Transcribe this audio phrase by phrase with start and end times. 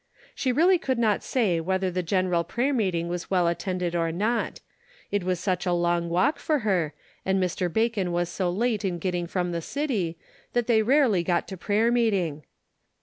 [0.33, 4.59] She really could not say whether the general prayer meeting was well attended or not;
[5.11, 7.71] it was such a long walk for her, and Mr.
[7.71, 10.17] Bacon was so late in getting from the city,
[10.53, 12.43] that they rarely got to prayer meeting.